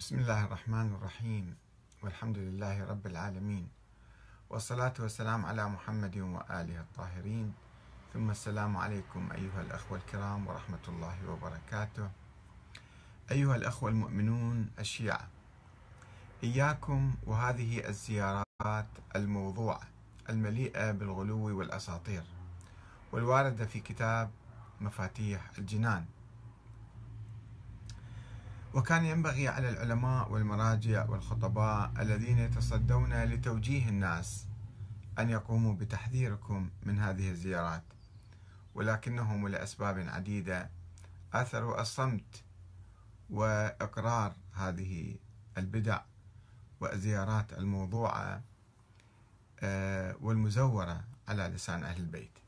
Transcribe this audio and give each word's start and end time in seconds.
بسم 0.00 0.18
الله 0.18 0.44
الرحمن 0.44 0.94
الرحيم. 0.96 1.56
والحمد 2.02 2.38
لله 2.38 2.84
رب 2.88 3.06
العالمين. 3.06 3.68
والصلاة 4.50 4.94
والسلام 4.98 5.46
على 5.46 5.68
محمد 5.68 6.16
وآله 6.16 6.80
الطاهرين. 6.80 7.52
ثم 8.12 8.30
السلام 8.30 8.76
عليكم 8.76 9.32
أيها 9.32 9.60
الأخوة 9.60 9.98
الكرام 9.98 10.46
ورحمة 10.46 10.84
الله 10.88 11.16
وبركاته. 11.28 12.10
أيها 13.30 13.56
الأخوة 13.56 13.90
المؤمنون 13.90 14.70
الشيعة 14.78 15.28
إياكم 16.44 17.14
وهذه 17.26 17.88
الزيارات 17.88 18.88
الموضوعة 19.16 19.80
المليئة 20.30 20.92
بالغلو 20.92 21.58
والأساطير 21.58 22.24
والواردة 23.12 23.66
في 23.66 23.80
كتاب 23.80 24.30
مفاتيح 24.80 25.50
الجنان. 25.58 26.04
وكان 28.74 29.04
ينبغي 29.04 29.48
على 29.48 29.68
العلماء 29.68 30.32
والمراجع 30.32 31.10
والخطباء 31.10 31.92
الذين 31.98 32.38
يتصدون 32.38 33.24
لتوجيه 33.24 33.88
الناس 33.88 34.46
أن 35.18 35.30
يقوموا 35.30 35.74
بتحذيركم 35.74 36.70
من 36.82 36.98
هذه 36.98 37.30
الزيارات 37.30 37.82
ولكنهم 38.74 39.48
لأسباب 39.48 39.98
عديدة 39.98 40.70
آثروا 41.32 41.80
الصمت 41.80 42.44
وإقرار 43.30 44.32
هذه 44.52 45.16
البدع 45.58 46.00
والزيارات 46.80 47.52
الموضوعة 47.52 48.42
آه، 49.60 50.16
والمزورة 50.20 51.04
على 51.28 51.42
لسان 51.42 51.84
أهل 51.84 52.00
البيت. 52.00 52.38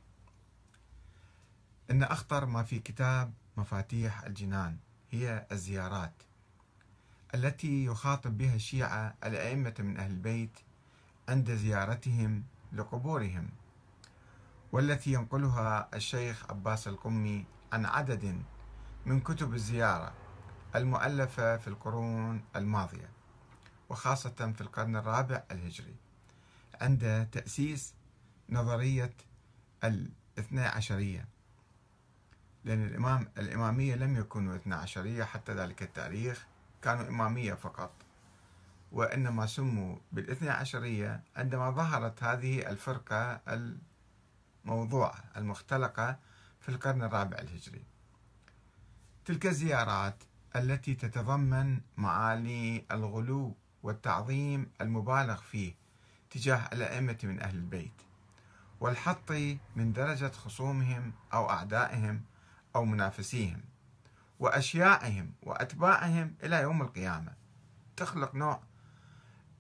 إن 1.91 2.03
أخطر 2.03 2.47
ما 2.47 2.63
في 2.63 2.79
كتاب 2.79 3.33
مفاتيح 3.57 4.23
الجنان. 4.25 4.77
هي 5.13 5.47
الزيارات 5.53 6.13
التي 7.35 7.85
يخاطب 7.85 8.39
بها 8.39 8.55
الشيعة 8.55 9.15
الأئمة 9.25 9.75
من 9.79 9.97
أهل 9.97 10.11
البيت 10.11 10.59
عند 11.29 11.51
زيارتهم 11.51 12.45
لقبورهم 12.73 13.49
والتي 14.73 15.13
ينقلها 15.13 15.89
الشيخ 15.95 16.51
عباس 16.51 16.89
القمي 16.89 17.45
عن 17.73 17.87
عدد 17.87 18.43
من 19.07 19.21
كتب 19.21 19.55
الزيارة 19.55 20.13
المؤلفة 20.77 21.57
في 21.57 21.69
القرون 21.69 22.45
الماضية 22.57 23.11
وخاصة 23.89 24.53
في 24.57 24.61
القرن 24.61 24.97
الرابع 24.97 25.43
الهجري 25.51 25.97
عند 26.81 27.29
تأسيس 27.33 27.95
نظرية 28.51 29.15
الاثنى 29.85 30.61
عشرية. 30.61 31.29
لأن 32.65 32.83
الإمام 32.83 33.29
الإمامية 33.39 33.95
لم 33.95 34.17
يكونوا 34.17 34.57
اثنا 34.57 34.77
عشرية 34.77 35.25
حتى 35.25 35.53
ذلك 35.53 35.83
التاريخ 35.83 36.47
كانوا 36.83 37.09
إمامية 37.09 37.55
فقط. 37.55 37.93
وإنما 38.93 39.47
سموا 39.47 39.97
بالاثنى 40.13 40.51
عشرية 40.51 41.23
عندما 41.37 41.71
ظهرت 41.71 42.23
هذه 42.23 42.71
الفرقة 42.71 43.41
الموضوعة 44.65 45.25
المختلقة 45.37 46.19
في 46.61 46.69
القرن 46.69 47.03
الرابع 47.03 47.39
الهجري. 47.39 47.85
تلك 49.25 49.47
الزيارات 49.47 50.25
التي 50.57 50.95
تتضمن 50.95 51.81
معاني 51.97 52.85
الغلو 52.91 53.57
والتعظيم 53.83 54.71
المبالغ 54.81 55.37
فيه 55.41 55.75
تجاه 56.31 56.69
الأئمة 56.73 57.19
من 57.23 57.41
أهل 57.41 57.55
البيت 57.55 58.03
والحط 58.81 59.31
من 59.77 59.93
درجة 59.93 60.29
خصومهم 60.33 61.13
أو 61.33 61.51
أعدائهم 61.51 62.23
أو 62.77 62.85
منافسيهم 62.85 63.61
وأشيائهم 64.39 65.33
وأتباعهم 65.43 66.35
إلى 66.43 66.57
يوم 66.63 66.83
القيامة. 66.83 67.33
تخلق 67.97 68.35
نوع 68.35 68.63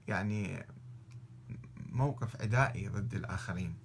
يعني 0.08 0.66
موقف 1.76 2.42
عدائي 2.42 2.88
ضد 2.88 3.14
الآخرين. 3.14 3.78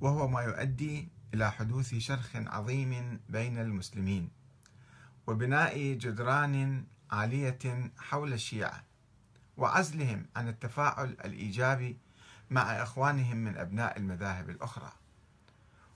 وهو 0.00 0.28
ما 0.28 0.40
يؤدي 0.40 1.08
إلى 1.34 1.52
حدوث 1.52 1.94
شرخ 1.94 2.36
عظيم 2.36 3.20
بين 3.28 3.58
المسلمين 3.58 4.30
وبناء 5.26 5.92
جدران 5.92 6.84
عالية 7.10 7.92
حول 7.98 8.32
الشيعة 8.32 8.84
وعزلهم 9.56 10.26
عن 10.36 10.48
التفاعل 10.48 11.10
الإيجابي 11.10 11.98
مع 12.50 12.62
إخوانهم 12.62 13.36
من 13.36 13.56
أبناء 13.56 13.98
المذاهب 13.98 14.50
الأخرى. 14.50 14.92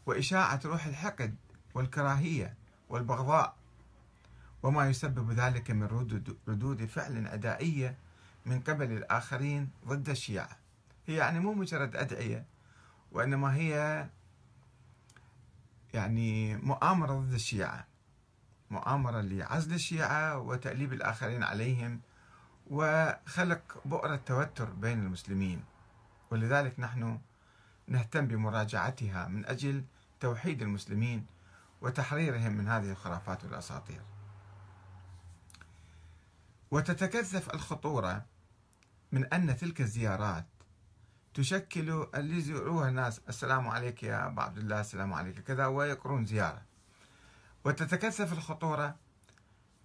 وإشاعة 0.07 0.61
روح 0.65 0.87
الحقد 0.87 1.35
والكراهية 1.75 2.55
والبغضاء 2.89 3.57
وما 4.63 4.89
يسبب 4.89 5.31
ذلك 5.31 5.71
من 5.71 5.87
ردود 6.49 6.87
فعل 6.87 7.27
أدائية 7.27 7.99
من 8.47 8.61
قبل 8.61 8.93
الآخرين 8.93 9.71
ضد 9.87 10.09
الشيعة. 10.09 10.57
هي 11.07 11.15
يعني 11.15 11.41
مو 11.41 11.55
مجرد 11.55 11.97
أدعية 11.97 12.45
وإنما 13.13 13.55
هي 13.55 14.07
يعني 15.95 16.57
مؤامرة 16.57 17.13
ضد 17.13 17.33
الشيعة 17.33 17.87
مؤامرة 18.71 19.21
لعزل 19.21 19.75
الشيعة 19.75 20.39
وتأليب 20.39 20.93
الآخرين 20.93 21.43
عليهم 21.43 22.01
وخلق 22.71 23.83
بؤرة 23.85 24.17
توتر 24.17 24.71
بين 24.71 25.03
المسلمين. 25.03 25.65
ولذلك 26.31 26.81
نحن 26.81 27.19
نهتم 27.89 28.27
بمراجعتها 28.27 29.29
من 29.29 29.47
أجل 29.47 29.85
توحيد 30.21 30.63
المسلمين 30.63 31.27
وتحريرهم 31.81 32.53
من 32.53 32.69
هذه 32.69 32.91
الخرافات 32.91 33.45
والأساطير. 33.45 34.03
وتتكثف 36.71 37.55
الخطورة 37.55 38.25
من 39.13 39.33
أن 39.33 39.57
تلك 39.57 39.81
الزيارات 39.81 40.47
تشكل 41.35 42.07
اللي 42.15 42.37
يزوروها 42.37 42.89
الناس 42.89 43.21
السلام 43.29 43.69
عليك 43.69 44.03
يا 44.03 44.27
ابو 44.27 44.41
عبد 44.41 44.59
الله 44.59 44.81
السلام 44.81 45.15
عليك 45.15 45.41
كذا 45.41 45.67
ويقرون 45.67 46.25
زيارة. 46.27 46.63
وتتكثف 47.65 48.33
الخطورة 48.33 48.97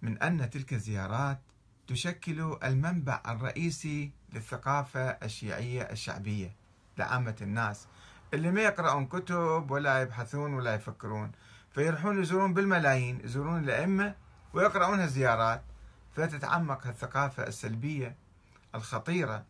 من 0.02 0.22
أن 0.22 0.50
تلك 0.50 0.72
الزيارات 0.72 1.40
تشكل 1.86 2.58
المنبع 2.64 3.22
الرئيسي 3.28 4.12
للثقافة 4.32 5.00
الشيعية 5.10 5.82
الشعبية 5.82 6.56
لعامة 6.98 7.36
الناس 7.40 7.86
اللي 8.34 8.50
ما 8.50 8.60
يقرأون 8.60 9.06
كتب 9.06 9.70
ولا 9.70 10.02
يبحثون 10.02 10.54
ولا 10.54 10.74
يفكرون. 10.74 11.32
فيروحون 11.70 12.22
يزورون 12.22 12.54
بالملايين 12.54 13.20
يزورون 13.24 13.64
الأئمة 13.64 14.14
ويقرؤون 14.52 15.00
الزيارات. 15.00 15.62
فتتعمق 16.16 16.86
الثقافة 16.86 17.46
السلبية 17.46 18.16
الخطيرة 18.74 19.44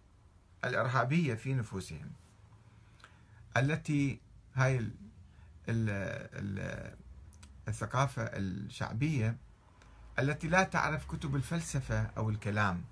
الإرهابية 0.65 1.35
في 1.35 1.55
نفوسهم. 1.55 2.11
التي 3.57 4.21
هاي 4.55 4.79
ال 4.79 4.91
ال 5.69 5.89
ال 6.35 6.95
الثقافة 7.69 8.23
الشعبية 8.23 9.37
التي 10.19 10.49
لا 10.49 10.63
تعرف 10.63 11.07
كتب 11.07 11.37
الفلسفة 11.37 12.11
أو 12.17 12.31
الكلام 12.31 12.85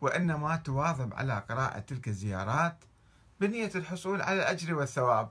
وإنما 0.00 0.56
تواظب 0.56 1.14
على 1.14 1.38
قراءة 1.48 1.78
تلك 1.78 2.08
الزيارات 2.08 2.84
بنية 3.40 3.70
الحصول 3.74 4.22
على 4.22 4.38
الأجر 4.38 4.74
والثواب. 4.74 5.30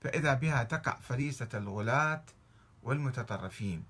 فإذا 0.00 0.34
بها 0.34 0.62
تقع 0.62 0.96
فريسة 1.00 1.48
الغلاة 1.54 2.24
والمتطرفين 2.82 3.84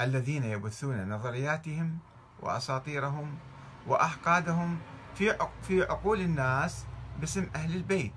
الذين 0.00 0.44
يبثون 0.44 1.08
نظرياتهم 1.08 1.98
وأساطيرهم 2.40 3.38
وأحقادهم 3.86 4.78
في 5.62 5.82
عقول 5.82 6.20
الناس 6.20 6.84
باسم 7.20 7.50
أهل 7.54 7.76
البيت. 7.76 8.14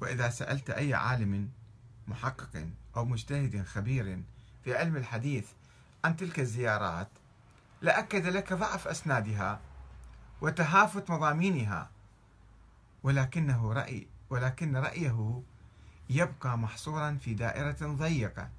وإذا 0.00 0.30
سألت 0.30 0.70
أي 0.70 0.94
عالم 0.94 1.50
محقق 2.08 2.68
أو 2.96 3.04
مجتهد 3.04 3.64
خبير 3.64 4.22
في 4.64 4.76
علم 4.76 4.96
الحديث 4.96 5.46
عن 6.04 6.16
تلك 6.16 6.40
الزيارات 6.40 7.08
لأكد 7.82 8.26
لك 8.26 8.52
ضعف 8.52 8.88
أسنادها 8.88 9.60
وتهافت 10.40 11.10
مضامينها 11.10 11.90
ولكنه 13.02 13.72
رأي 13.72 14.06
ولكن 14.30 14.76
رأيه 14.76 15.42
يبقى 16.10 16.58
محصورا 16.58 17.18
في 17.20 17.34
دائرة 17.34 17.76
ضيقة. 17.94 18.50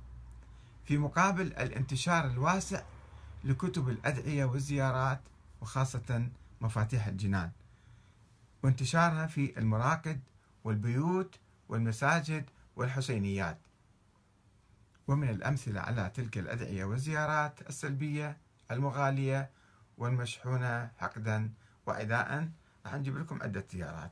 في 0.85 0.97
مقابل 0.97 1.47
الانتشار 1.47 2.25
الواسع 2.25 2.83
لكتب 3.43 3.89
الأدعية 3.89 4.45
والزيارات 4.45 5.21
وخاصة 5.61 6.27
مفاتيح 6.61 7.07
الجنان. 7.07 7.51
وانتشارها 8.63 9.27
في 9.27 9.59
المراقد 9.59 10.19
والبيوت 10.63 11.35
والمساجد 11.69 12.45
والحسينيات. 12.75 13.57
ومن 15.07 15.29
الأمثلة 15.29 15.81
على 15.81 16.11
تلك 16.15 16.37
الأدعية 16.37 16.85
والزيارات 16.85 17.69
السلبية 17.69 18.37
المغالية 18.71 19.49
والمشحونة 19.97 20.91
حقدا 20.97 21.49
وعداء 21.85 22.49
راح 22.85 22.95
نجيب 22.95 23.17
لكم 23.17 23.43
عدة 23.43 23.65
زيارات. 23.71 24.11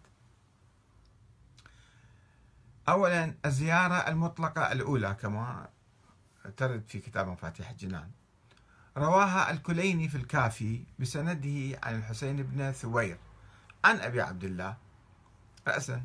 أولا 2.89 3.33
الزيارة 3.45 3.95
المطلقة 3.95 4.71
الأولى 4.71 5.17
كما 5.21 5.69
ترد 6.57 6.83
في 6.87 6.99
كتاب 6.99 7.27
مفاتيح 7.27 7.69
الجنان. 7.69 8.11
رواها 8.97 9.51
الكليني 9.51 10.09
في 10.09 10.17
الكافي 10.17 10.83
بسنده 10.99 11.79
عن 11.83 11.95
الحسين 11.95 12.43
بن 12.43 12.71
ثوير 12.71 13.17
عن 13.85 13.99
أبي 13.99 14.21
عبد 14.21 14.43
الله. 14.43 14.77
رأسا 15.67 16.03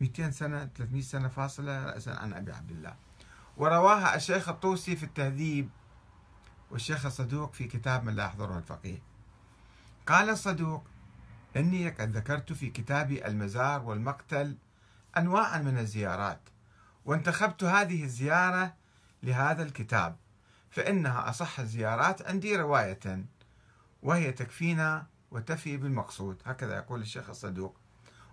200 0.00 0.30
سنة 0.30 0.70
300 0.76 1.02
سنة 1.02 1.28
فاصلة 1.28 1.84
رأسا 1.84 2.10
عن 2.10 2.32
أبي 2.32 2.52
عبد 2.52 2.70
الله. 2.70 2.96
ورواها 3.56 4.16
الشيخ 4.16 4.48
الطوسي 4.48 4.96
في 4.96 5.02
التهذيب 5.02 5.68
والشيخ 6.70 7.06
الصدوق 7.06 7.52
في 7.52 7.64
كتاب 7.64 8.04
من 8.04 8.14
لا 8.14 8.24
يحضره 8.24 8.58
الفقيه. 8.58 9.02
قال 10.06 10.30
الصدوق 10.30 10.84
إني 11.56 11.90
قد 11.90 12.16
ذكرت 12.16 12.52
في 12.52 12.70
كتابي 12.70 13.26
المزار 13.26 13.82
والمقتل 13.82 14.56
أنواعا 15.16 15.58
من 15.58 15.78
الزيارات 15.78 16.40
وانتخبت 17.04 17.64
هذه 17.64 18.04
الزيارة 18.04 18.74
لهذا 19.22 19.62
الكتاب 19.62 20.16
فإنها 20.70 21.30
أصح 21.30 21.60
الزيارات 21.60 22.28
عندي 22.28 22.56
رواية 22.56 23.24
وهي 24.02 24.32
تكفينا 24.32 25.06
وتفي 25.30 25.76
بالمقصود. 25.76 26.42
هكذا 26.46 26.76
يقول 26.76 27.00
الشيخ 27.00 27.30
الصدوق. 27.30 27.76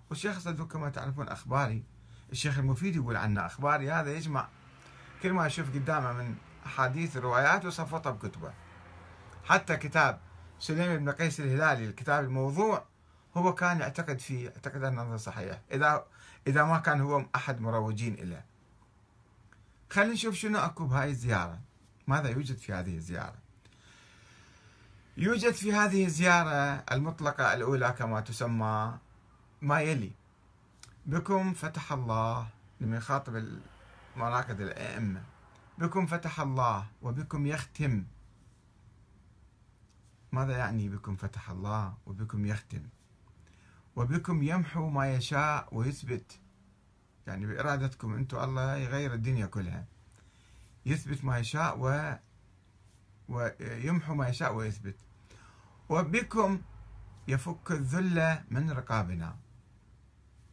والشيخ 0.09 0.35
الصدوق 0.35 0.71
كما 0.71 0.89
تعرفون 0.89 1.27
أخباري. 1.27 1.83
الشيخ 2.31 2.57
المفيد 2.57 2.95
يقول 2.95 3.15
عنه 3.15 3.45
أخباري. 3.45 3.91
هذا 3.91 4.13
يجمع 4.13 4.47
كل 5.23 5.33
ما 5.33 5.47
يشوف 5.47 5.69
قدامه 5.69 6.13
من 6.13 6.35
أحاديث 6.65 7.17
روايات 7.17 7.65
وصفطها 7.65 8.11
بكتبه 8.11 8.53
حتى 9.45 9.77
كتاب 9.77 10.19
سليم 10.59 10.97
بن 10.97 11.11
قيس 11.11 11.39
الهلالي 11.39 11.85
الكتاب 11.85 12.23
الموضوع 12.23 12.85
هو 13.37 13.55
كان 13.55 13.79
يعتقد 13.79 14.19
فيه 14.19 14.45
يعتقد 14.45 14.83
أنه 14.83 15.17
صحيح. 15.17 15.61
إذا 15.71 16.05
إذا 16.47 16.63
ما 16.63 16.77
كان 16.77 17.01
هو 17.01 17.25
أحد 17.35 17.61
مروجين 17.61 18.15
له 18.15 18.43
خلينا 19.89 20.13
نشوف 20.13 20.35
شنو 20.35 20.59
أكو 20.59 20.85
بهاي 20.85 21.09
الزيارة. 21.09 21.59
ماذا 22.07 22.29
يوجد 22.29 22.57
في 22.57 22.73
هذه 22.73 22.95
الزيارة؟ 22.95 23.35
يوجد 25.17 25.51
في 25.51 25.73
هذه 25.73 26.05
الزيارة 26.05 26.83
المطلقة 26.91 27.53
الأولى 27.53 27.95
كما 27.99 28.21
تسمى 28.21 28.97
ما 29.61 29.81
يلي. 29.81 30.11
بكم 31.05 31.53
فتح 31.53 31.91
الله 31.91 32.47
لما 32.81 32.97
يخاطب 32.97 33.43
مراكز 34.15 34.61
الأئمة. 34.61 35.23
بكم 35.77 36.05
فتح 36.05 36.39
الله 36.39 36.85
وبكم 37.01 37.47
يختم. 37.47 38.03
ماذا 40.31 40.57
يعني 40.57 40.89
بكم 40.89 41.15
فتح 41.15 41.49
الله 41.49 41.93
وبكم 42.05 42.45
يختم؟ 42.45 42.83
وبكم 43.97 44.43
يمحو 44.43 44.89
ما 44.89 45.13
يشاء 45.13 45.75
ويثبت. 45.75 46.39
يعني 47.27 47.45
بإرادتكم 47.45 48.13
أنتم 48.13 48.37
الله 48.39 48.75
يغير 48.75 49.13
الدنيا 49.13 49.45
كلها. 49.45 49.85
يثبت 50.85 51.25
ما 51.25 51.37
يشاء 51.37 51.79
و 51.79 52.15
ويمحو 53.29 54.15
ما 54.15 54.29
يشاء 54.29 54.55
ويثبت. 54.55 54.95
وبكم 55.89 56.61
يفك 57.27 57.71
الذل 57.71 58.39
من 58.51 58.71
رقابنا. 58.71 59.37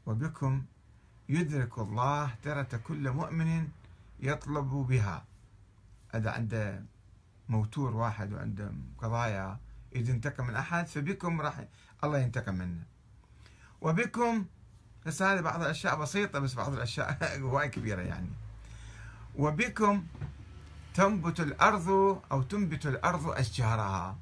وبكم 0.06 0.64
يدرك 1.29 1.79
الله 1.79 2.35
ترة 2.43 2.81
كل 2.85 3.11
مؤمن 3.11 3.69
يطلب 4.20 4.70
بها. 4.70 5.25
إذا 6.14 6.31
عنده 6.31 6.85
موتور 7.49 7.96
واحد 7.96 8.32
وعنده 8.32 8.73
قضايا. 8.99 9.61
إذا 9.94 10.12
انتقم 10.12 10.46
من 10.46 10.56
أحد 10.56 10.87
فبكم 10.87 11.41
راح 11.41 11.64
الله 12.05 12.19
ينتقم 12.19 12.55
منه. 12.55 12.94
وبكم 13.84 14.46
بس 15.06 15.22
هذه 15.22 15.40
بعض 15.40 15.62
الأشياء 15.62 16.00
بسيطة 16.00 16.38
بس 16.38 16.54
بعض 16.54 16.72
الأشياء 16.72 17.19
هواي 17.42 17.69
كبيرة 17.69 18.02
يعني. 18.02 18.28
وبكم 19.36 20.04
تنبت 20.94 21.40
الأرض 21.40 21.88
أو 22.32 22.42
تنبت 22.42 22.86
الأرض 22.86 23.28
أشجارها؟ 23.28 24.16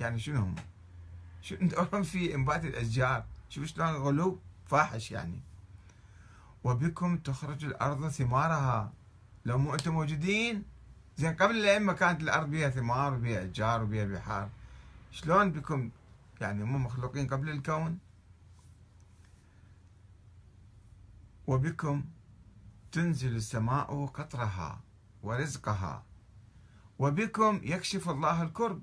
يعني 0.00 0.18
شنو 0.18 0.40
هم؟ 0.40 0.54
شو 1.42 1.54
انت 1.54 1.74
في 1.94 2.34
إنبات 2.34 2.64
الأشجار؟ 2.64 3.24
شوف 3.48 3.64
شلون 3.64 3.94
غلو 3.94 4.38
فاحش 4.66 5.10
يعني. 5.10 5.40
وبكم 6.64 7.16
تخرج 7.16 7.64
الأرض 7.64 8.08
ثمارها؟ 8.08 8.92
لو 9.44 9.58
مو 9.58 9.74
أنتم 9.74 9.92
موجودين. 9.92 10.62
زين 11.16 11.34
قبل 11.34 11.56
الأئمة 11.56 11.92
كانت 11.92 12.22
الأرض 12.22 12.50
بها 12.50 12.68
ثمار 12.68 13.14
وبها 13.14 13.44
أشجار 13.44 13.82
وبها 13.82 14.04
بحار 14.04 14.48
شلون 15.12 15.52
بكم 15.52 15.90
يعني 16.40 16.62
هم 16.62 16.84
مخلوقين 16.84 17.26
قبل 17.26 17.50
الكون؟ 17.50 17.98
وبكم 21.46 22.04
تنزل 22.92 23.36
السماء 23.36 24.06
قطرها 24.06 24.80
ورزقها. 25.22 26.04
وبكم 26.98 27.60
يكشف 27.62 28.08
الله 28.08 28.42
الكرب. 28.42 28.82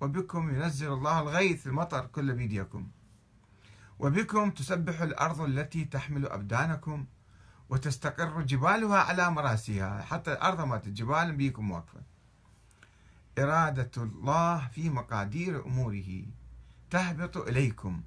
وبكم 0.00 0.54
ينزل 0.54 0.92
الله 0.92 1.20
الغيث 1.20 1.66
المطر 1.66 2.06
كل 2.06 2.32
بيديكم. 2.32 2.88
وبكم 3.98 4.50
تسبح 4.50 5.00
الأرض 5.00 5.40
التي 5.40 5.84
تحمل 5.84 6.26
أبدانكم. 6.26 7.06
وتستقر 7.68 8.42
جبالها 8.42 8.98
على 8.98 9.30
مراسيها. 9.30 10.02
حتى 10.02 10.32
الأرض 10.32 10.60
ما 10.60 10.82
الجبال 10.86 11.32
بيكم 11.32 11.70
واقفة. 11.70 12.00
إرادة 13.38 13.90
الله 13.96 14.68
في 14.68 14.90
مقادير 14.90 15.66
أموره. 15.66 16.24
تهبط 16.90 17.36
إليكم. 17.36 18.02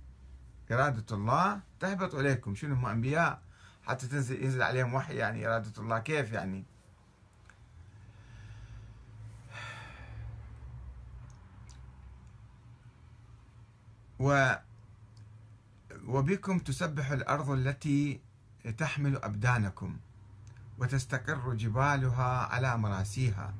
إرادة 0.71 1.15
الله 1.15 1.61
تهبط 1.79 2.15
إليكم. 2.15 2.55
شنو 2.55 2.75
هم 2.75 2.85
أنبياء؟ 2.85 3.48
حتى 3.89 4.07
تنزل 4.07 4.43
ينزل 4.43 4.61
عليهم 4.61 4.93
وحي 4.93 5.15
يعني 5.15 5.47
إرادة 5.47 5.81
الله. 5.81 5.99
كيف 5.99 6.31
يعني؟ 6.31 6.65
و 14.19 14.53
وبكم 16.05 16.59
تسبح 16.59 17.11
الأرض 17.11 17.49
التي 17.49 18.21
تحمل 18.77 19.17
أبدانكم 19.17 19.97
وتستقر 20.77 21.53
جبالها 21.53 22.53
على 22.53 22.77
مراسيها. 22.77 23.53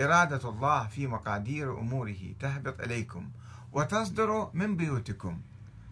إرادة 0.00 0.48
الله 0.48 0.86
في 0.86 1.06
مقادير 1.06 1.78
أموره 1.78 2.34
تهبط 2.40 2.80
إليكم 2.80 3.30
وتصدر 3.72 4.50
من 4.54 4.76
بيوتكم. 4.76 5.40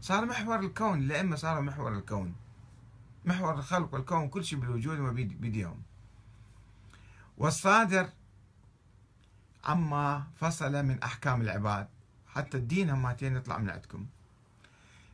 صار 0.00 0.24
محور 0.26 0.60
الكون 0.60 0.98
الأئمة 0.98 1.36
صاروا 1.36 1.62
محور 1.62 1.92
الكون. 1.92 2.43
محور 3.24 3.54
الخلق 3.54 3.94
والكون 3.94 4.28
كل 4.28 4.44
شيء 4.44 4.58
بالوجود 4.58 4.98
وبيديهم 4.98 5.82
والصادر 7.38 8.08
عما 9.64 10.26
فصل 10.36 10.84
من 10.84 11.02
أحكام 11.02 11.40
العباد. 11.40 11.88
حتى 12.26 12.56
الدين 12.56 12.90
هماتين 12.90 13.36
يطلع 13.36 13.58
من 13.58 13.70
عندكم. 13.70 14.06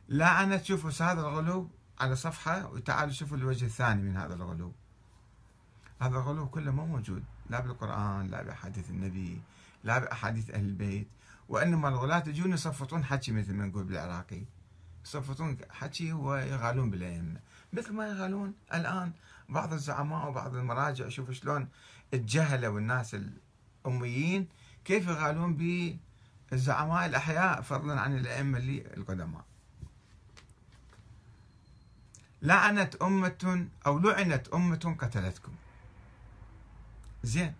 لا 0.07 0.43
أنا 0.43 0.57
تشوفوا 0.57 1.11
هذا 1.11 1.21
الغلو 1.21 1.69
على 1.99 2.15
صفحة 2.15 2.69
وتعالوا 2.69 3.13
شوفوا 3.13 3.37
الوجه 3.37 3.65
الثاني 3.65 4.01
من 4.01 4.17
هذا 4.17 4.33
الغلو. 4.33 4.73
هذا 6.01 6.17
الغلو 6.17 6.47
كله 6.49 6.71
مو 6.71 6.85
موجود. 6.85 7.23
لا 7.49 7.59
بالقرآن 7.59 8.27
لا 8.27 8.41
بأحاديث 8.43 8.89
النبي 8.89 9.41
لا 9.83 9.99
بأحاديث 9.99 10.49
أهل 10.49 10.65
البيت. 10.65 11.07
وإنما 11.49 11.87
الغلاة 11.87 12.23
يجون 12.27 12.53
يصفطون 12.53 13.03
حكي 13.03 13.31
مثل 13.31 13.53
ما 13.53 13.65
نقول 13.65 13.83
بالعراقي. 13.83 14.43
يصفطون 15.05 15.57
حكي 15.69 16.13
ويغالون 16.13 16.89
بالأئمة 16.89 17.39
مثل 17.73 17.93
ما 17.93 18.07
يغالون 18.07 18.53
الآن 18.73 19.11
بعض 19.49 19.73
الزعماء 19.73 20.27
وبعض 20.29 20.55
المراجع 20.55 21.09
شوفوا 21.09 21.33
شلون 21.33 21.67
الجهلة 22.13 22.69
والناس 22.69 23.15
الأميين 23.85 24.47
كيف 24.85 25.07
يغالون 25.07 25.55
بالزعماء 26.51 27.05
الأحياء 27.05 27.61
فضلا 27.61 28.01
عن 28.01 28.17
الأئمة 28.17 28.57
اللي 28.57 28.93
القدماء. 28.97 29.45
لعنت 32.41 32.95
أمة 32.95 33.67
أو 33.85 33.99
لعنت 33.99 34.47
أمة 34.47 34.95
قتلتكم. 34.99 35.51
زين. 37.23 37.53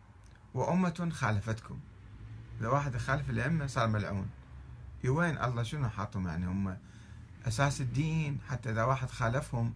وأمة 0.54 1.10
خالفتكم. 1.14 1.80
إذا 2.60 2.68
واحد 2.68 2.98
خالف 2.98 3.30
الأئمة 3.30 3.68
صار 3.68 3.88
ملعون. 3.88 4.30
وين؟ 5.06 5.44
الله 5.44 5.64
شنو 5.64 5.90
حاطهم 5.90 6.28
يعني؟ 6.28 6.46
هم 6.46 6.78
أساس 7.48 7.82
الدين 7.82 8.40
حتى 8.50 8.72
إذا 8.72 8.84
واحد 8.84 9.10
خالفهم 9.10 9.74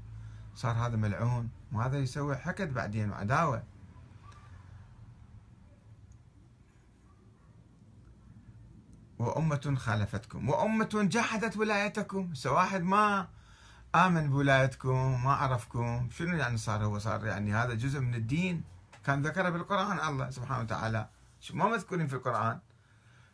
صار 0.56 0.76
هذا 0.76 0.96
ملعون 0.96 1.50
وهذا 1.72 1.98
يسوي 1.98 2.36
حقد 2.36 2.74
بعدين 2.74 3.10
وعداوة. 3.12 3.64
وأمة 9.20 9.76
خالفتكم 9.78 10.50
وأمة 10.50 11.08
جحدت 11.12 11.58
ولايتكم. 11.58 12.34
واحد 12.46 12.84
ما 12.84 13.28
آمن 13.96 14.30
بولايتكم 14.30 15.24
ما 15.24 15.34
عرفكم 15.34 16.10
شنو 16.12 16.38
يعني 16.38 16.58
صار 16.58 16.86
هو؟ 16.86 17.00
صار 17.00 17.26
يعني 17.26 17.54
هذا 17.54 17.74
جزء 17.74 18.00
من 18.00 18.16
الدين 18.16 18.64
كان 19.06 19.22
ذكره 19.22 19.50
بالقرآن 19.50 20.00
الله 20.10 20.30
سبحانه 20.30 20.62
وتعالى. 20.62 21.10
ما 21.54 21.68
مذكورين 21.68 22.08
في 22.08 22.16
القرآن. 22.16 22.60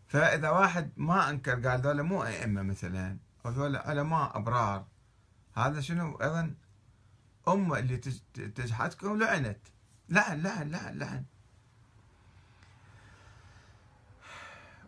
فإذا 0.08 0.50
واحد 0.50 0.92
ما 0.98 1.30
أنكر 1.30 1.68
قال 1.68 1.82
ذولا 1.82 2.04
مو 2.04 2.24
أئمة 2.24 2.62
مثلا. 2.62 3.18
أو 3.45 3.51
ذولا 3.51 3.89
علماء 3.89 4.38
أبرار. 4.38 4.86
هذا 5.53 5.81
شنو؟ 5.81 6.15
أيضا 6.15 6.55
أمة 7.48 7.79
اللي 7.79 7.98
تجحدكم 8.55 9.19
لعنت. 9.19 9.60
لعن 10.10 10.41
لعن 10.41 10.71
لعن 10.71 10.98
لعن. 10.98 11.25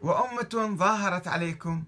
وأمة 0.01 0.75
ظاهرت 0.77 1.27
عليكم. 1.27 1.83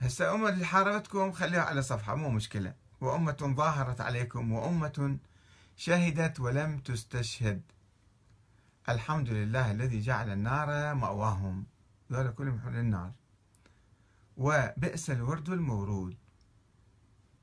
هسه 0.00 0.34
أمة 0.34 0.48
اللي 0.48 0.64
حاربتكم 0.64 1.32
خليها 1.32 1.62
على 1.62 1.82
صفحة 1.82 2.14
مو 2.14 2.30
مشكلة. 2.30 2.74
وأمة 3.00 3.54
ظاهرت 3.56 4.00
عليكم 4.00 4.52
وأمة 4.52 5.18
شهدت 5.76 6.40
ولم 6.40 6.78
تستشهد. 6.78 7.62
الحمد 8.88 9.28
لله 9.28 9.70
الذي 9.70 10.00
جعل 10.00 10.32
النار 10.32 10.94
مأواهم. 10.94 11.66
ذولا 12.12 12.30
كلهم 12.30 12.56
يحون 12.56 12.76
النار. 12.76 13.12
وبئس 14.36 15.10
الورد 15.10 15.48
المورود. 15.48 16.16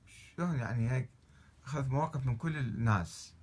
شلون 0.06 0.56
يعني 0.56 0.92
هيك؟ 0.92 1.10
أخذ 1.66 1.88
مواقف 1.88 2.26
من 2.26 2.38
كل 2.38 2.58
الناس. 2.58 3.34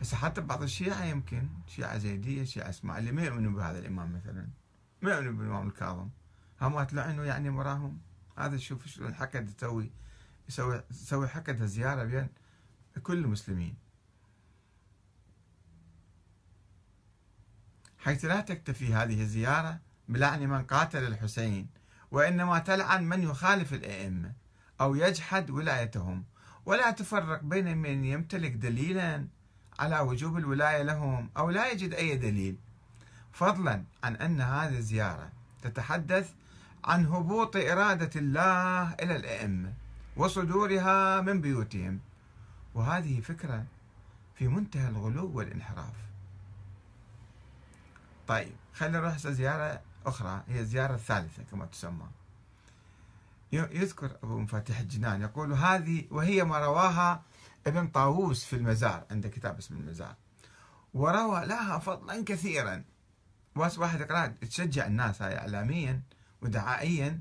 بس 0.00 0.14
حتى 0.14 0.40
بعض 0.40 0.62
الشيعة 0.62 1.04
يمكن 1.04 1.48
شيعة 1.66 1.98
زيدية 1.98 2.44
شيعة 2.44 2.68
إسماعيلية 2.68 3.10
ما 3.10 3.22
يؤمنوا 3.22 3.52
بهذا 3.52 3.78
الإمام 3.78 4.12
مثلا. 4.12 4.48
ما 5.02 5.10
يؤمنوا 5.10 5.32
بالإمام 5.32 5.68
الكاظم. 5.68 6.08
هم 6.60 6.82
تلعنوا 6.82 7.24
يعني 7.24 7.50
مراهم 7.50 8.00
هذا 8.38 8.56
شوف 8.56 8.86
شلون 8.86 9.14
حكد 9.14 9.54
تسوي 9.54 9.90
يسوي 10.48 10.82
يسوي 10.90 11.28
حكد 11.28 11.64
زيارة 11.64 12.04
بين 12.04 12.28
كل 13.02 13.18
المسلمين. 13.18 13.76
حيث 17.98 18.24
لا 18.24 18.40
تكتفي 18.40 18.94
هذه 18.94 19.22
الزيارة 19.22 19.80
بلعن 20.08 20.48
من 20.48 20.62
قاتل 20.62 21.06
الحسين 21.06 21.66
وإنما 22.10 22.58
تلعن 22.58 23.04
من 23.04 23.22
يخالف 23.22 23.72
الأئمة 23.72 24.32
أو 24.80 24.94
يجحد 24.94 25.50
ولايتهم. 25.50 26.24
ولا 26.66 26.90
تفرق 26.90 27.42
بين 27.42 27.78
من 27.78 28.04
يمتلك 28.04 28.52
دليلا 28.52 29.26
على 29.78 30.00
وجوب 30.00 30.38
الولاية 30.38 30.82
لهم 30.82 31.30
أو 31.36 31.50
لا 31.50 31.70
يجد 31.72 31.94
أي 31.94 32.16
دليل. 32.16 32.56
فضلا 33.32 33.84
عن 34.04 34.16
أن 34.16 34.40
هذه 34.40 34.78
الزيارة 34.78 35.32
تتحدث 35.62 36.32
عن 36.84 37.06
هبوط 37.06 37.56
إرادة 37.56 38.20
الله 38.20 38.94
إلى 38.94 39.16
الأئمة 39.16 39.72
وصدورها 40.16 41.20
من 41.20 41.40
بيوتهم. 41.40 42.00
وهذه 42.74 43.20
فكرة 43.20 43.64
في 44.34 44.48
منتهى 44.48 44.88
الغلو 44.88 45.30
والانحراف. 45.36 45.94
طيب 48.28 48.52
خلينا 48.74 48.98
نروح 49.00 49.18
زيارة 49.18 49.80
أخرى 50.08 50.42
هي 50.48 50.60
الزيارة 50.60 50.94
الثالثة 50.94 51.42
كما 51.50 51.66
تسمى. 51.66 52.08
يذكر 53.52 54.16
أبو 54.22 54.38
مفاتيح 54.38 54.78
الجنان 54.78 55.22
يقول 55.22 55.52
هذه 55.52 56.04
وهي 56.10 56.44
ما 56.44 56.58
رواها 56.58 57.22
ابن 57.66 57.88
طاووس 57.88 58.44
في 58.44 58.56
المزار 58.56 59.06
عنده 59.10 59.28
كتاب 59.28 59.58
اسمه 59.58 59.78
المزار. 59.78 60.14
وروى 60.94 61.46
لها 61.46 61.78
فضلا 61.78 62.24
كثيرا. 62.24 62.84
بس 63.56 63.78
واحد 63.78 64.00
يقرأ 64.00 64.26
تشجع 64.26 64.86
الناس 64.86 65.22
هاي 65.22 65.38
إعلاميا 65.38 66.02
ودعائيا 66.42 67.20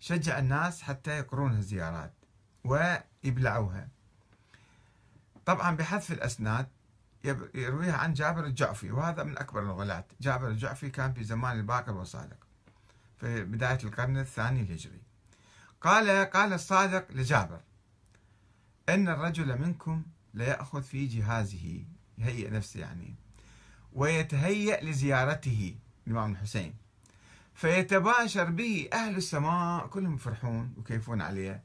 شجع 0.00 0.38
الناس 0.38 0.82
حتى 0.82 1.10
يقرون 1.10 1.52
الزيارات 1.52 2.12
ويبلعوها. 2.64 3.88
طبعا 5.46 5.76
بحذف 5.76 6.12
الأسناد 6.12 6.68
يرويها 7.54 7.96
عن 7.96 8.14
جابر 8.14 8.44
الجعفي 8.44 8.90
وهذا 8.90 9.22
من 9.22 9.38
أكبر 9.38 9.62
الغلاة. 9.62 10.04
جابر 10.20 10.48
الجعفي 10.48 10.90
كان 10.90 11.12
في 11.12 11.24
زمان 11.24 11.58
الباقر 11.58 11.92
والصادق 11.92 12.36
في 13.20 13.44
بداية 13.44 13.78
القرن 13.84 14.18
الثاني 14.18 14.60
الهجري. 14.60 15.00
قال 15.80 16.30
قال 16.30 16.52
الصادق 16.52 17.06
لجابر 17.10 17.60
إن 18.88 19.08
الرجل 19.08 19.58
منكم 19.58 20.02
ليأخذ 20.34 20.82
في 20.82 21.06
جهازه 21.06 21.84
يهيئ 22.18 22.50
نفسه 22.50 22.80
يعني 22.80 23.14
ويتهيأ 23.92 24.84
لزيارته 24.84 25.74
الإمام 26.06 26.32
الحسين 26.32 26.74
فيتباشر 27.54 28.44
به 28.44 28.88
أهل 28.92 29.16
السماء 29.16 29.86
كلهم 29.86 30.14
يفرحون 30.14 30.74
وكيفون 30.76 31.20
عليه. 31.20 31.62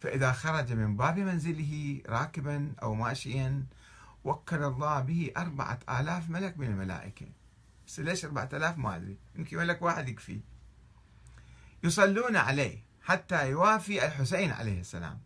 فإذا 0.00 0.32
خرج 0.32 0.72
من 0.72 0.96
باب 0.96 1.18
منزله 1.18 2.02
راكبا 2.08 2.72
أو 2.82 2.94
ماشيا 2.94 3.64
وكل 4.26 4.62
الله 4.62 5.00
به 5.00 5.32
أربعة 5.36 5.78
آلاف 5.90 6.30
ملك 6.30 6.58
من 6.58 6.66
الملائكة. 6.66 7.26
بس 7.86 8.00
ليش 8.00 8.24
أربعة 8.24 8.48
آلاف؟ 8.52 8.78
ما 8.78 8.96
أدري. 8.96 9.18
يمكن 9.36 9.56
ملك 9.56 9.82
واحد 9.82 10.08
يكفي. 10.08 10.40
يصلون 11.84 12.36
عليه 12.36 12.78
حتى 13.02 13.50
يوافي 13.50 14.06
الحسين 14.06 14.50
عليه 14.50 14.80
السلام. 14.80 15.20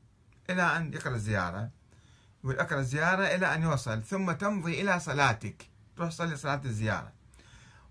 إلى 0.51 0.77
أن 0.77 0.93
يقرأ 0.93 1.15
الزيارة. 1.15 1.71
يقول 2.45 2.59
أقرأ 2.59 2.79
الزيارة 2.79 3.23
إلى 3.23 3.55
أن 3.55 3.63
يوصل 3.63 4.03
ثم 4.03 4.33
تمضي 4.33 4.81
إلى 4.81 5.01
صلاتك. 5.01 5.71
تروح 5.97 6.09
تصلي 6.11 6.37
صلاة 6.37 6.61
الزيارة. 6.65 7.13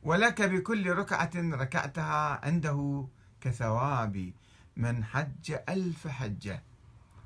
ولك 0.04 0.42
بكل 0.42 0.90
ركعة 0.90 1.32
ركعتها 1.36 2.46
عنده 2.46 3.08
كثواب 3.42 4.34
من 4.78 5.04
حج 5.04 5.56
ألف 5.70 6.08
حجة. 6.08 6.64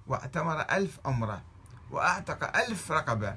واعتمر 0.07 0.61
ألف 0.61 0.99
عمرة. 1.05 1.43
وأعتق 1.91 2.57
ألف 2.57 2.91
رقبة. 2.91 3.35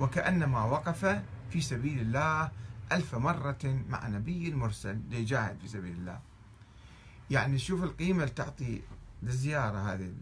وكأنما 0.00 0.64
وقف 0.64 1.22
في 1.50 1.60
سبيل 1.60 2.00
الله 2.00 2.50
ألف 2.92 3.14
مرة 3.14 3.82
مع 3.88 4.08
نبي 4.08 4.54
مرسل 4.54 5.00
ليجاهد 5.10 5.58
في 5.60 5.68
سبيل 5.68 5.92
الله. 5.92 6.20
يعني 7.30 7.58
شوف 7.58 7.82
القيمة 7.82 8.22
اللي 8.22 8.34
تعطي 8.34 8.82
للزيارة 9.22 9.92
هذه 9.92 10.12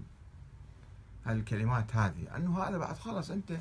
الكلمات 1.27 1.97
هذه 1.97 2.37
أنه 2.37 2.63
هذا 2.63 2.79
بعد 2.79 2.97
خلاص 2.97 3.31
أنت 3.31 3.61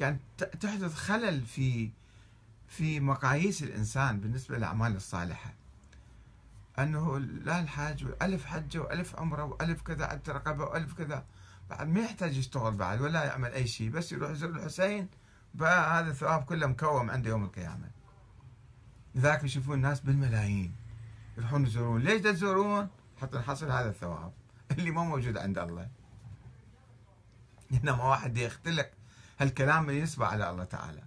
يعني 0.00 0.18
تحدث 0.60 0.94
خلل 0.94 1.46
في 1.46 1.90
في 2.68 3.00
مقاييس 3.00 3.62
الإنسان 3.62 4.20
بالنسبة 4.20 4.58
للأعمال 4.58 4.96
الصالحة. 4.96 5.54
أنه 6.78 7.18
لا 7.18 7.60
الحاج 7.60 8.06
ألف 8.22 8.44
حجة 8.44 8.78
وألف 8.78 9.16
عمرة 9.16 9.44
وألف 9.44 9.82
كذا 9.82 10.04
عد 10.04 10.30
رقبة 10.30 10.64
وألف 10.64 10.94
كذا. 10.94 11.24
بعد 11.70 11.88
ما 11.88 12.00
يحتاج 12.00 12.36
يشتغل 12.36 12.74
بعد 12.74 13.00
ولا 13.00 13.24
يعمل 13.24 13.52
أي 13.52 13.66
شيء 13.66 13.90
بس 13.90 14.12
يروح 14.12 14.30
يزور 14.30 14.50
الحسين 14.50 15.08
هذا 15.62 16.10
الثواب 16.10 16.44
كله 16.44 16.66
مكوم 16.66 17.10
عنده 17.10 17.30
يوم 17.30 17.44
القيامة. 17.44 17.90
لذلك 19.14 19.44
يشوفون 19.44 19.74
الناس 19.74 20.00
بالملايين 20.00 20.76
يروحون 21.38 21.66
يزورون. 21.66 22.00
ليش 22.00 22.22
تزورون؟ 22.22 22.88
حتى 23.22 23.38
نحصل 23.38 23.70
هذا 23.70 23.88
الثواب 23.88 24.32
اللي 24.78 24.90
ما 24.90 25.04
موجود 25.04 25.36
عند 25.36 25.58
الله. 25.58 25.88
إنما 27.72 28.04
واحد 28.04 28.38
يختلق 28.38 28.90
هالكلام 29.38 29.88
اللي 29.88 30.00
ينسبه 30.00 30.26
على 30.26 30.50
الله 30.50 30.64
تعالى. 30.64 31.02